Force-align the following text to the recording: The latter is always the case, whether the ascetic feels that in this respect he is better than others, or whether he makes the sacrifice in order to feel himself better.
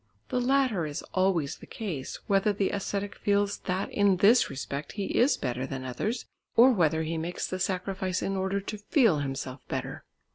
The 0.29 0.41
latter 0.41 0.87
is 0.87 1.03
always 1.13 1.57
the 1.57 1.67
case, 1.67 2.17
whether 2.25 2.51
the 2.51 2.71
ascetic 2.71 3.13
feels 3.13 3.59
that 3.65 3.91
in 3.91 4.17
this 4.17 4.49
respect 4.49 4.93
he 4.93 5.15
is 5.15 5.37
better 5.37 5.67
than 5.67 5.85
others, 5.85 6.25
or 6.55 6.71
whether 6.71 7.03
he 7.03 7.19
makes 7.19 7.45
the 7.47 7.59
sacrifice 7.59 8.23
in 8.23 8.35
order 8.35 8.59
to 8.61 8.79
feel 8.79 9.19
himself 9.19 9.61
better. 9.67 10.03